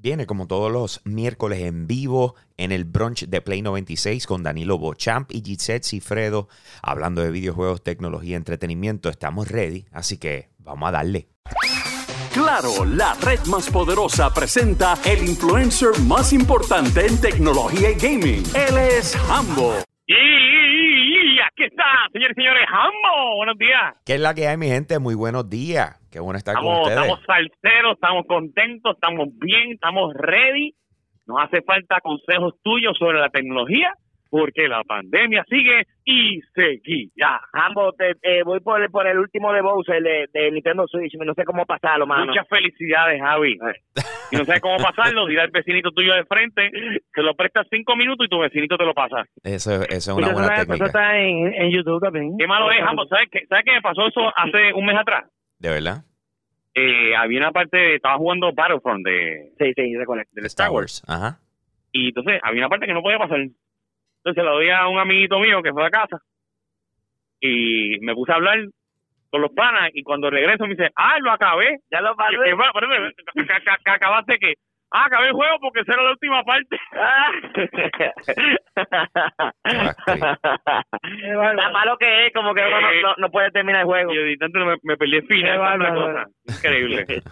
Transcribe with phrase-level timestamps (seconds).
[0.00, 4.78] viene como todos los miércoles en vivo en el brunch de Play 96 con Danilo
[4.78, 6.48] Bochamp y Gisette Cifredo
[6.82, 9.08] hablando de videojuegos, tecnología, entretenimiento.
[9.08, 11.28] Estamos ready, así que vamos a darle.
[12.32, 18.44] Claro, la red más poderosa presenta el influencer más importante en tecnología y gaming.
[18.54, 19.74] Él es Hambo.
[20.06, 23.36] Y aquí está, señores y señores, Hambo.
[23.38, 23.94] Buenos días.
[24.04, 24.98] ¿Qué es la que hay, mi gente?
[24.98, 25.97] Muy buenos días.
[26.10, 27.00] Qué bueno estar con Estamos, ustedes.
[27.02, 30.72] estamos salseros, estamos contentos, estamos bien, estamos ready.
[31.26, 33.92] Nos hace falta consejos tuyos sobre la tecnología
[34.30, 37.40] porque la pandemia sigue y seguirá.
[37.52, 41.14] Ambos, te- eh, voy por el, por el último de Bowser de, de Nintendo Switch.
[41.14, 42.26] No sé cómo pasarlo, mano.
[42.26, 43.58] Muchas felicidades, Javi.
[44.30, 46.70] Si no sabes cómo pasarlo, dile al vecinito tuyo de frente,
[47.14, 49.24] se lo prestas cinco minutos y tu vecinito te lo pasa.
[49.42, 50.74] Eso, eso es Eso una buena técnica.
[50.74, 52.36] Eso está en, en YouTube también.
[52.38, 53.06] Qué malo es, Hambo.
[53.06, 55.24] ¿Sabes qué, ¿Sabes qué me pasó eso hace un mes atrás?
[55.58, 56.04] ¿De verdad?
[56.74, 61.02] Eh, había una parte, estaba jugando Battlefront de, Sí, del Star Wars.
[61.08, 61.40] Ajá.
[61.92, 63.40] Y entonces había una parte que no podía pasar.
[63.40, 66.18] Entonces lo doy a un amiguito mío que fue a casa.
[67.40, 68.58] Y me puse a hablar
[69.30, 69.90] con los panas.
[69.94, 71.80] Y cuando regreso me dice, ah, lo acabé.
[71.90, 72.36] Ya lo pasé.
[73.84, 74.54] Acabaste que.
[74.90, 76.78] Ah, acabé el juego porque esa era la última parte.
[81.56, 84.12] Tan malo que es, como que uno no, no, no puede terminar el juego.
[84.12, 85.52] Y yo de tanto me, me perdí el final.
[85.52, 86.26] Qué tanta bárbaro.
[86.46, 86.56] cosa.
[86.58, 87.06] Increíble.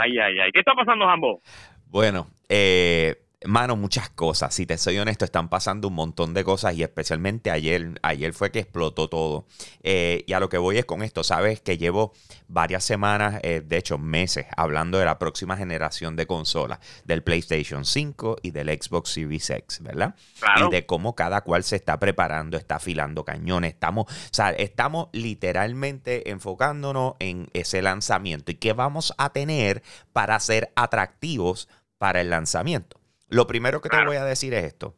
[0.00, 0.52] ay, ay, ay.
[0.52, 1.40] ¿Qué está pasando, Jambo?
[1.88, 4.54] Bueno, eh, mano, muchas cosas.
[4.54, 8.50] Si te soy honesto, están pasando un montón de cosas y especialmente ayer, ayer fue
[8.50, 9.46] que explotó todo.
[9.82, 12.14] Eh, y a lo que voy es con esto, sabes que llevo
[12.48, 17.84] varias semanas, eh, de hecho meses, hablando de la próxima generación de consolas, del PlayStation
[17.84, 20.14] 5 y del Xbox Series X, ¿verdad?
[20.38, 20.68] Claro.
[20.68, 23.74] Y de cómo cada cual se está preparando, está afilando cañones.
[23.74, 30.40] Estamos, o sea, estamos literalmente enfocándonos en ese lanzamiento y qué vamos a tener para
[30.40, 32.98] ser atractivos para el lanzamiento.
[33.28, 34.10] Lo primero que te Claro.
[34.10, 34.96] voy a decir es esto.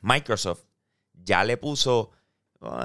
[0.00, 0.64] Microsoft
[1.12, 2.10] ya le puso,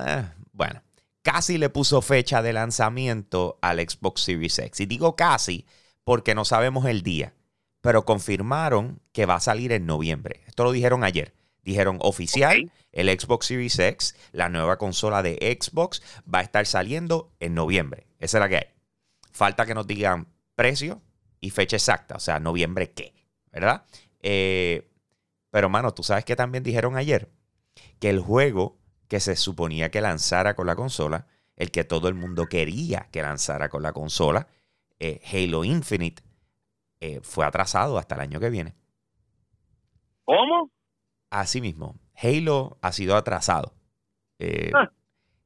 [0.05, 0.81] eh, bueno,
[1.21, 4.79] casi le puso fecha de lanzamiento al Xbox Series X.
[4.81, 5.65] Y digo casi
[6.03, 7.33] porque no sabemos el día,
[7.81, 10.41] pero confirmaron que va a salir en noviembre.
[10.47, 11.33] Esto lo dijeron ayer.
[11.63, 16.01] Dijeron oficial, el Xbox Series X, la nueva consola de Xbox,
[16.33, 18.07] va a estar saliendo en noviembre.
[18.19, 18.67] Esa es la que hay.
[19.33, 21.01] Falta que nos digan precio
[21.41, 23.13] y fecha exacta, o sea, noviembre qué,
[23.51, 23.83] ¿verdad?
[24.29, 24.91] Eh,
[25.51, 27.29] pero, mano, tú sabes que también dijeron ayer
[27.99, 28.77] que el juego
[29.07, 33.21] que se suponía que lanzara con la consola, el que todo el mundo quería que
[33.21, 34.47] lanzara con la consola,
[34.99, 36.23] eh, Halo Infinite,
[36.99, 38.75] eh, fue atrasado hasta el año que viene.
[40.25, 40.71] ¿Cómo?
[41.29, 43.73] Así mismo, Halo ha sido atrasado.
[44.39, 44.91] Eh, Ah.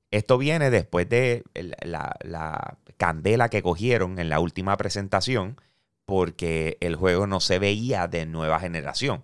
[0.10, 1.44] Esto viene después de
[1.84, 5.56] la, la candela que cogieron en la última presentación
[6.12, 9.24] porque el juego no se veía de nueva generación.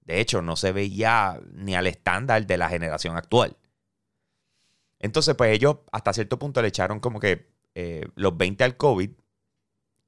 [0.00, 3.56] De hecho, no se veía ni al estándar de la generación actual.
[4.98, 7.46] Entonces, pues ellos hasta cierto punto le echaron como que
[7.76, 9.08] eh, los 20 al COVID.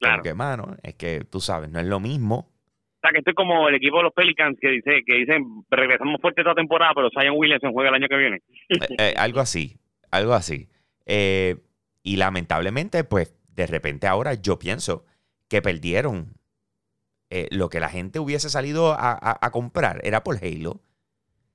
[0.01, 0.15] Claro.
[0.15, 2.51] Como que, mano, es que tú sabes, no es lo mismo.
[2.97, 6.21] O sea, que estoy como el equipo de los Pelicans que dice que dicen regresamos
[6.21, 8.43] fuerte esta temporada, pero Zion Williamson juega el año que viene.
[8.71, 9.79] Eh, eh, algo así,
[10.11, 10.69] algo así.
[11.07, 15.05] Y lamentablemente, pues, de repente ahora yo pienso
[15.49, 16.37] que perdieron
[17.31, 20.01] eh, lo que la gente hubiese salido a, comprar.
[20.05, 20.71] Era por Halo.
[20.71, 20.83] O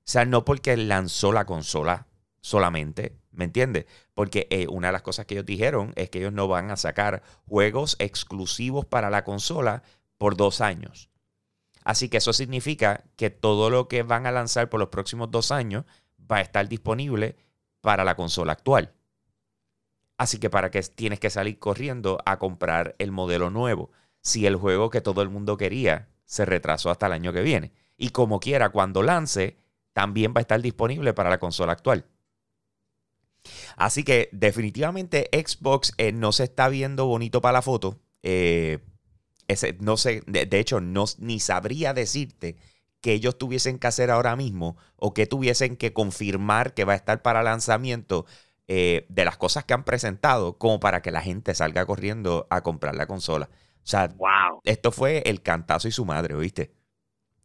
[0.04, 2.08] sea, no porque lanzó la consola
[2.40, 3.86] solamente, ¿me entiendes?
[4.14, 6.76] Porque eh, una de las cosas que ellos dijeron es que ellos no van a
[6.76, 9.82] sacar juegos exclusivos para la consola
[10.18, 11.08] por dos años.
[11.84, 15.52] Así que eso significa que todo lo que van a lanzar por los próximos dos
[15.52, 15.84] años
[16.30, 17.36] va a estar disponible
[17.80, 18.92] para la consola actual.
[20.22, 23.90] Así que para que tienes que salir corriendo a comprar el modelo nuevo.
[24.20, 27.72] Si el juego que todo el mundo quería se retrasó hasta el año que viene.
[27.96, 29.56] Y como quiera, cuando lance,
[29.92, 32.06] también va a estar disponible para la consola actual.
[33.74, 37.98] Así que definitivamente Xbox eh, no se está viendo bonito para la foto.
[38.22, 38.78] Eh,
[39.80, 42.56] no sé, de, de hecho, no, ni sabría decirte
[43.00, 46.96] que ellos tuviesen que hacer ahora mismo o que tuviesen que confirmar que va a
[46.96, 48.24] estar para lanzamiento
[48.68, 52.62] eh, de las cosas que han presentado como para que la gente salga corriendo a
[52.62, 53.48] comprar la consola.
[53.52, 54.60] O sea, Wow.
[54.64, 56.72] esto fue el cantazo y su madre, ¿oíste?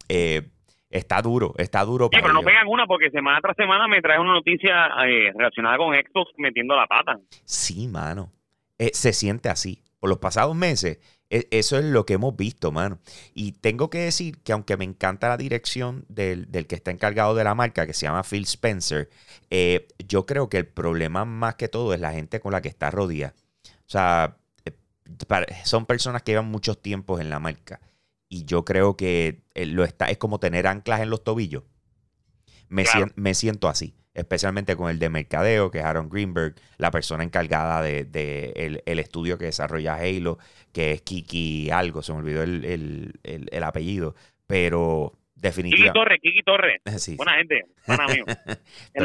[0.08, 0.48] Eh,
[0.90, 4.00] está duro, está duro Sí, para pero no pegan una porque semana tras semana me
[4.00, 7.18] trae una noticia eh, relacionada con Xbox metiendo la pata.
[7.44, 8.32] Sí, mano.
[8.78, 9.82] Eh, se siente así.
[9.98, 10.98] Por los pasados meses,
[11.30, 12.98] eso es lo que hemos visto, mano.
[13.34, 17.34] Y tengo que decir que aunque me encanta la dirección del, del que está encargado
[17.34, 19.10] de la marca, que se llama Phil Spencer,
[19.50, 22.68] eh, yo creo que el problema más que todo es la gente con la que
[22.68, 23.34] está rodeada.
[23.86, 24.72] O sea, eh,
[25.64, 27.80] son personas que llevan muchos tiempos en la marca.
[28.30, 31.64] y yo creo que eh, lo está, es como tener anclas en los tobillos.
[32.68, 33.12] Me, Claro.
[33.16, 37.80] me siento así, especialmente con el de mercadeo, que es Aaron Greenberg, la persona encargada
[37.82, 40.38] de, de el, el estudio que desarrolla Halo,
[40.72, 44.14] que es Kiki algo, se me olvidó el, el- el- el apellido,
[44.46, 45.92] pero Kiki definitivamente...
[45.98, 46.80] Torres, Kiki Torres.
[46.98, 47.64] Sí, Buena gente,
[48.08, 48.24] mío.
[48.26, 48.56] En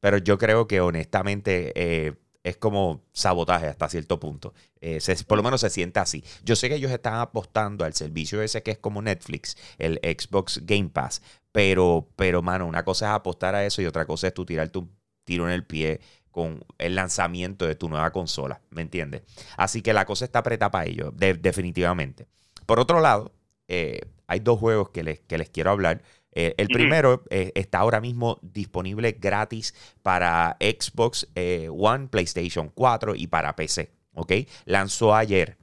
[0.00, 2.12] pero yo creo que honestamente eh,
[2.44, 4.54] es como sabotaje hasta cierto punto.
[4.80, 6.22] Eh, se- por lo menos se siente así.
[6.44, 10.60] Yo sé que ellos están apostando al servicio ese que es como Netflix, el Xbox
[10.64, 14.34] Game Pass, pero, pero mano, una cosa es apostar a eso y otra cosa es
[14.34, 14.90] tú tirarte un
[15.24, 16.00] tiro en el pie
[16.30, 19.22] con el lanzamiento de tu nueva consola, ¿me entiendes?
[19.56, 22.26] Así que la cosa está apretada para ellos, de- definitivamente.
[22.66, 23.32] Por otro lado,
[23.68, 26.02] eh, hay dos juegos que les, que les quiero hablar.
[26.34, 33.14] Eh, el primero eh, está ahora mismo disponible gratis para Xbox eh, One, PlayStation 4
[33.14, 33.90] y para PC.
[34.14, 34.32] ¿Ok?
[34.64, 35.56] Lanzó ayer.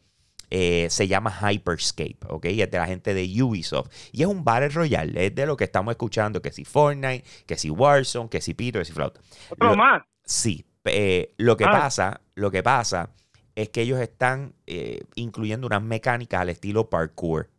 [0.53, 2.45] Eh, se llama Hyperscape, ¿ok?
[2.47, 3.89] Y es de la gente de Ubisoft.
[4.11, 7.55] Y es un Battle Royale, es de lo que estamos escuchando, que si Fortnite, que
[7.57, 9.17] si Warzone, que si Pito, que si Flout.
[9.49, 10.03] Otro Lo- más.
[10.25, 11.71] Sí, eh, lo que Ah.
[11.71, 13.11] pasa, lo que pasa
[13.55, 17.49] es que ellos están eh, incluyendo unas mecánicas al estilo parkour.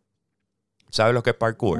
[0.91, 1.79] ¿Sabes lo que es parkour?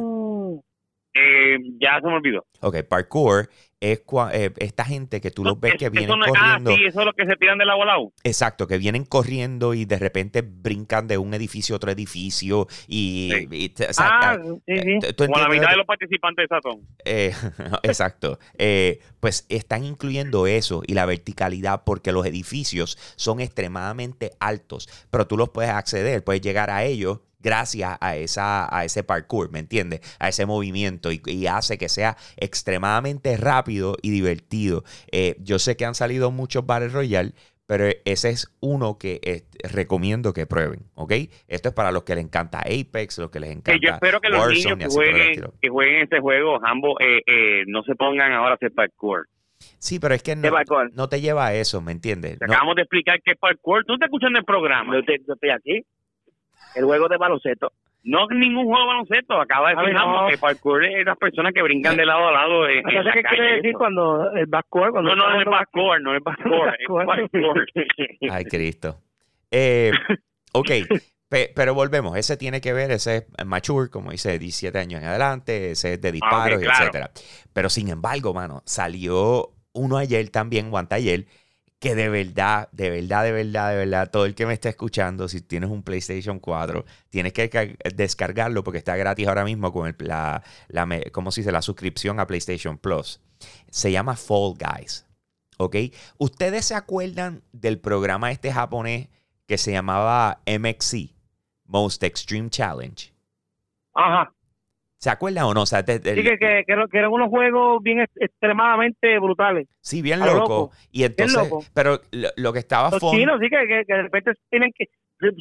[1.79, 2.45] Ya se me olvidó.
[2.61, 3.49] Ok, parkour
[3.79, 6.71] es cua- eh, esta gente que tú los ves que vienen no es- corriendo.
[6.71, 8.11] Ah, sí, eso es lo que se tiran del agua al agua.
[8.23, 13.31] Exacto, que vienen corriendo y de repente brincan de un edificio a otro edificio y...
[13.35, 13.47] Sí.
[13.51, 14.35] y te- o sea, Ah,
[14.67, 15.07] eh, sí, sí.
[15.09, 16.79] eh, Como la mitad de los participantes de Satón.
[17.03, 17.33] Eh,
[17.83, 18.39] exacto.
[18.57, 25.27] Eh, pues están incluyendo eso y la verticalidad porque los edificios son extremadamente altos, pero
[25.27, 29.59] tú los puedes acceder, puedes llegar a ellos gracias a, esa, a ese parkour, ¿me
[29.59, 29.99] entiendes?
[30.19, 34.83] A ese movimiento y, y hace que sea extremadamente rápido y divertido.
[35.11, 37.33] Eh, yo sé que han salido muchos Battle Royale,
[37.65, 41.13] pero ese es uno que eh, recomiendo que prueben, ¿ok?
[41.47, 44.19] Esto es para los que les encanta Apex, los que les encanta Que yo espero
[44.21, 46.95] que los Warzone niños y que así por el jueguen, que jueguen ese juego, ambos,
[46.99, 49.27] eh, eh, no se pongan ahora a hacer parkour.
[49.79, 50.49] Sí, pero es que no,
[50.93, 52.37] no te lleva a eso, ¿me entiendes?
[52.37, 53.85] Te No- acabamos de explicar qué es parkour.
[53.85, 54.93] Tú estás escuchando el programa.
[54.93, 55.85] Yo estoy aquí.
[56.75, 57.71] El juego de baloncesto.
[58.05, 59.39] No ningún juego de baloncesto.
[59.39, 60.27] Acaba de decir no.
[60.27, 62.67] Que parkour es las personas que brincan de lado a lado.
[62.67, 63.77] en- en Entonces, la ¿qué calle, quiere decir eso.
[63.79, 64.91] cuando el backcourt?
[64.91, 68.31] Cuando No, no, no es parkour, no es parkour, es.
[68.31, 68.97] Ay, Cristo.
[69.51, 69.91] Eh,
[70.53, 70.69] ok,
[71.29, 72.17] pe- pero volvemos.
[72.17, 76.01] Ese tiene que ver, ese es mature, como dice, 17 años en adelante, ese es
[76.01, 76.79] de disparos, Ah, claro.
[76.81, 77.11] etcétera.
[77.53, 81.25] Pero sin embargo, mano, salió uno ayer también, ayer
[81.83, 85.27] que de verdad, de verdad, de verdad, de verdad, todo el que me está escuchando,
[85.27, 89.87] si tienes un PlayStation 4, tienes que ca- descargarlo porque está gratis ahora mismo con
[89.87, 91.51] el, la, la, ¿cómo se dice?
[91.51, 93.19] La suscripción a PlayStation Plus.
[93.69, 95.05] Se llama Fall Guys.
[95.57, 95.75] ¿Ok?
[96.17, 99.09] ¿Ustedes se acuerdan del programa este japonés
[99.45, 101.11] que se llamaba MXC?
[101.65, 103.13] Most Extreme Challenge.
[103.93, 104.33] Ajá.
[105.03, 105.63] ¿Se acuerdan o no?
[105.63, 108.15] O sea, de- del- Sí, que, que, que eran- que eran unos juegos bien ex-
[108.21, 109.67] extremadamente brutales.
[109.81, 110.33] sí, bien loco.
[110.37, 110.71] loco.
[110.93, 111.61] Y entonces, loco.
[111.73, 114.71] pero lo, lo que estaba Los fun- chinos, sí, que, que, que de repente tienen
[114.73, 114.85] que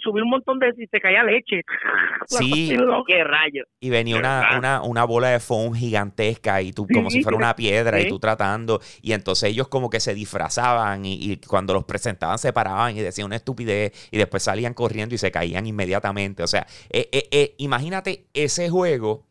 [0.02, 0.72] subir un montón de...
[0.76, 1.62] y te caía leche.
[2.26, 2.74] Sí.
[3.06, 3.64] ¡Qué rayo!
[3.80, 7.36] y venía una, una, una bola de foam gigantesca y tú Sí, como si fuera
[7.36, 11.72] una piedra y tú tratando y entonces ellos como que se disfrazaban y, y cuando
[11.74, 15.66] los presentaban se paraban y decían una estupidez y después salían corriendo y se caían
[15.66, 16.42] inmediatamente.
[16.42, 19.26] O sea, eh, eh, eh, imagínate ese juego,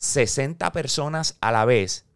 [0.00, 2.06] 60 personas a la vez,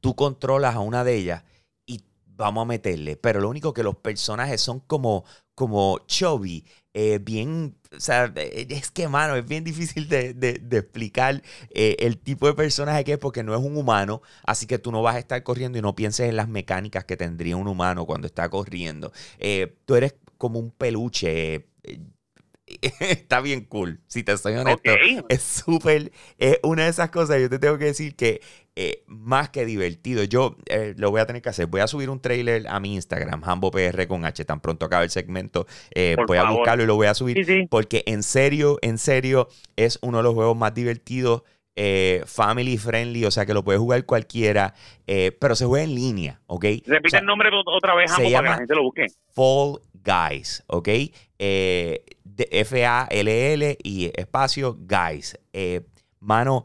[0.00, 1.44] tú controlas a una de ellas
[1.86, 5.24] y vamos a meterle, pero lo único que los personajes son como,
[5.54, 10.78] como chubby, eh, bien, o sea, eh, es que, mano, es bien difícil de, de-
[10.78, 14.78] explicar eh, el tipo de personaje que es porque no es un humano, así que
[14.78, 17.68] tú no vas a estar corriendo y no pienses en las mecánicas que tendría un
[17.68, 19.12] humano cuando está corriendo.
[19.84, 21.66] Tú eres como un peluche.
[23.00, 24.90] está bien cool, si te soy honesto.
[25.28, 28.40] Es súper, es una de esas cosas, yo te tengo que decir que
[28.76, 32.10] eh, más que divertido, yo eh, lo voy a tener que hacer, voy a subir
[32.10, 36.38] un trailer a mi Instagram, HamboPR con H, tan pronto acabe el segmento, eh, voy
[36.38, 37.66] a buscarlo y lo voy a subir, Sí, sí.
[37.68, 41.42] porque en serio, en serio, es uno de los juegos más divertidos,
[41.80, 44.74] eh, family friendly, o sea que lo puede jugar cualquiera,
[45.06, 46.64] eh, pero se juega en línea, ¿ok?
[46.84, 49.06] Repite O sea, el nombre otra vez, se para que la gente lo busque.
[49.32, 50.88] Fall Guys, ¿ok?
[51.38, 55.38] Eh, de- F-A-L-L y espacio Guys.
[56.20, 56.64] Mano,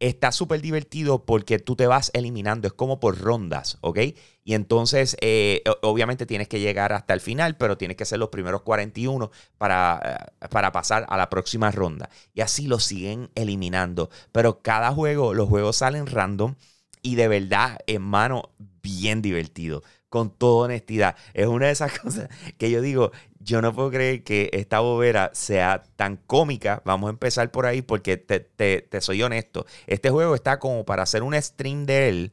[0.00, 3.98] está súper divertido porque tú te vas eliminando, es como por rondas, ¿ok?
[4.44, 8.28] Y entonces, eh, obviamente tienes que llegar hasta el final, pero tienes que ser los
[8.28, 12.10] primeros 41 para, eh, para pasar a la próxima ronda.
[12.34, 14.10] Y así lo siguen eliminando.
[14.32, 16.54] Pero cada juego, los juegos salen random
[17.02, 18.50] y de verdad, hermano,
[18.82, 19.82] bien divertido.
[20.08, 21.16] Con toda honestidad.
[21.34, 25.30] Es una de esas cosas que yo digo, yo no puedo creer que esta bobera
[25.34, 26.82] sea tan cómica.
[26.84, 29.66] Vamos a empezar por ahí porque te, te soy honesto.
[29.86, 32.32] Este juego está como para hacer un stream de él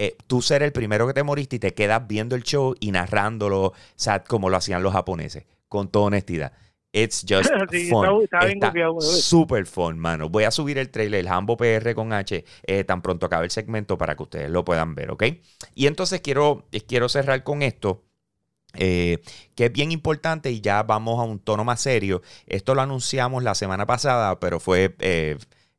[0.00, 2.92] eh, tú ser el primero que te moriste y te quedas viendo el show y
[2.92, 6.52] narrándolo, o sea, como lo hacían los japoneses, con toda honestidad.
[6.92, 7.50] It's just
[7.90, 8.22] fun.
[8.22, 10.28] Está, super fun, mano.
[10.28, 13.50] Voy a subir el trailer, el Hambo PR con H, eh, tan pronto acabe el
[13.50, 15.24] segmento para que ustedes lo puedan ver, ¿ok?
[15.74, 18.04] Y entonces quiero, quiero cerrar con esto.
[18.74, 19.22] Eh,
[19.54, 22.20] que es bien importante y ya vamos a un tono más serio.
[22.46, 24.94] Esto lo anunciamos la semana pasada, pero fue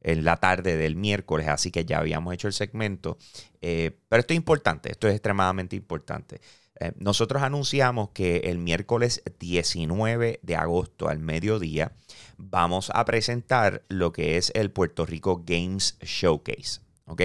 [0.02, 3.18] en la tarde del miércoles, así que ya habíamos hecho el segmento.
[3.62, 6.42] Eh, pero esto es importante, esto es extremadamente importante.
[6.80, 11.94] Eh, nosotros anunciamos que el miércoles 19 de agosto al mediodía
[12.38, 16.82] vamos a presentar lo que es el Puerto Rico Games Showcase.
[17.06, 17.22] ¿Ok?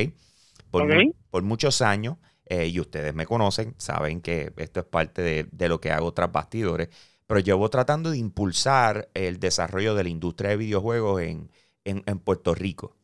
[0.70, 0.88] Por,
[1.30, 5.68] por muchos años, eh, y ustedes me conocen, saben que esto es parte de, de
[5.68, 6.88] lo que hago tras bastidores,
[7.26, 11.50] pero llevo tratando de impulsar el desarrollo de la industria de videojuegos en,
[11.84, 12.96] en, Puerto Rico.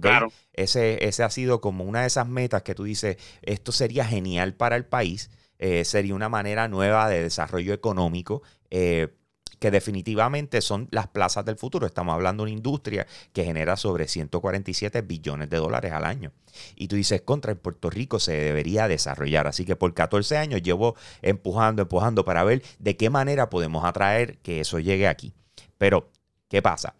[0.00, 0.32] Claro.
[0.52, 4.54] Ese, ese ha sido como una de esas metas que tú dices, esto sería genial
[4.54, 5.30] para el país,
[5.60, 8.42] eh, sería una manera nueva de desarrollo económico.
[8.70, 9.14] Eh,
[9.58, 11.86] que definitivamente son las plazas del futuro.
[11.86, 16.32] Estamos hablando de una industria que genera sobre 147 billones de dólares al año.
[16.76, 19.46] Y tú dices, contra en Puerto Rico se debería desarrollar.
[19.46, 24.38] Así que por 14 años llevo empujando, empujando para ver de qué manera podemos atraer
[24.38, 25.34] que eso llegue aquí.
[25.76, 26.10] Pero,
[26.48, 26.94] ¿qué pasa?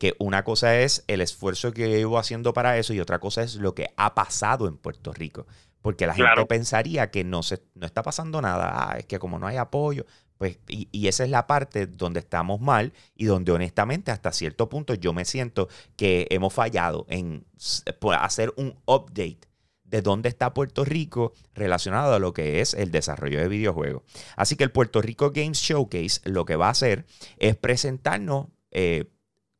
[0.00, 3.56] que una cosa es el esfuerzo que llevo haciendo para eso y otra cosa es
[3.56, 5.46] lo que ha pasado en Puerto Rico.
[5.82, 9.38] Porque la gente pensaría que no, se, no está pasando nada, ah, es que como
[9.38, 10.04] no hay apoyo,
[10.36, 14.70] pues, y, y, esa es la parte donde estamos mal y donde honestamente hasta cierto
[14.70, 17.44] punto yo me siento que hemos fallado en
[18.18, 19.50] hacer un update
[19.90, 24.02] de dónde está Puerto Rico relacionado a lo que es el desarrollo de videojuegos.
[24.36, 27.06] Así que el Puerto Rico Games Showcase lo que va a hacer
[27.38, 29.10] es presentarnos eh,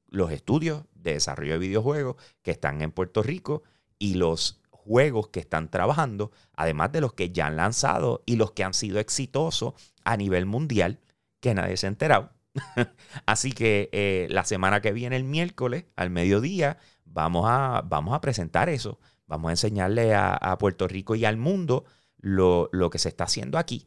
[0.08, 3.64] los estudios de desarrollo de videojuegos que están en Puerto Rico
[3.98, 4.59] y los
[4.90, 8.74] juegos que están trabajando, además de los que ya han lanzado y los que han
[8.74, 10.98] sido exitosos a nivel mundial,
[11.38, 12.30] que nadie se ha enterado.
[13.24, 18.20] Así que eh, la semana que viene, el miércoles, al mediodía, vamos a, vamos a
[18.20, 18.98] presentar eso.
[19.28, 21.84] Vamos a enseñarle a, Puerto Rico y al mundo
[22.18, 23.86] lo, que se está haciendo aquí.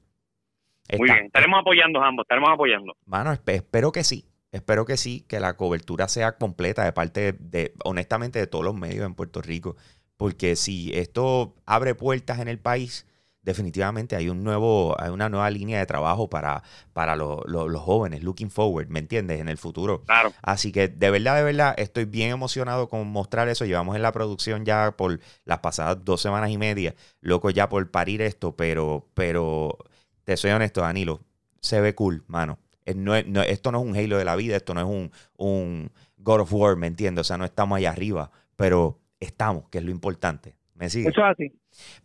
[0.97, 2.95] Muy bien, estaremos apoyando ambos, estaremos apoyando.
[3.05, 4.29] Mano, espero que sí.
[4.53, 8.75] Espero que sí, que la cobertura sea completa de parte de, honestamente, de todos los
[8.75, 9.75] medios en Puerto Rico.
[10.17, 13.05] Porque si esto abre puertas en el país,
[13.43, 18.49] definitivamente hay un nuevo, hay una nueva línea de trabajo para, para los jóvenes, looking
[18.49, 19.39] forward, ¿me entiendes?
[19.39, 20.03] En el futuro.
[20.05, 20.33] Claro.
[20.41, 23.65] Así que de verdad, de verdad, estoy bien emocionado con mostrar eso.
[23.65, 27.91] Llevamos en la producción ya por las pasadas dos semanas y media, loco ya por
[27.91, 29.77] parir esto, pero, pero
[30.23, 31.21] te soy honesto, Danilo,
[31.59, 32.59] se ve cool, mano.
[32.85, 35.91] Eh, no, esto no es un Halo de la vida, esto no es un, un
[36.17, 37.21] God of War, ¿me entiendes?
[37.21, 40.55] O sea, no estamos allá arriba, pero estamos, que es lo importante.
[40.75, 41.09] ¿Me sigue?
[41.09, 41.53] Eso es así.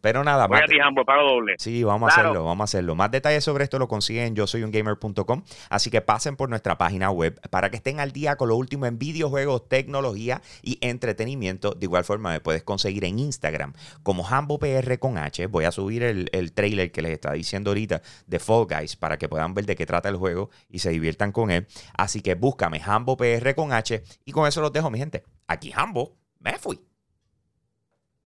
[0.01, 1.55] Pero nada, Voy a pago doble.
[1.59, 2.95] Sí, vamos a hacerlo, vamos a hacerlo.
[2.95, 5.43] Más detalles sobre esto lo consiguen en yo soy un gamer.com.
[5.71, 8.87] Así que pasen por nuestra página web para que estén al día con lo último
[8.87, 11.73] en videojuegos, tecnología y entretenimiento.
[11.73, 13.73] De igual forma, me puedes conseguir en Instagram
[14.03, 14.25] como
[14.59, 15.47] PR con H.
[15.47, 19.19] Voy a subir el, el trailer que les está diciendo ahorita de Fall Guys para
[19.19, 21.67] que puedan ver de qué trata el juego y se diviertan con él.
[21.97, 22.81] Así que búscame
[23.19, 25.25] PR con H y con eso los dejo, mi gente.
[25.47, 26.81] Aquí Hambo, me fui.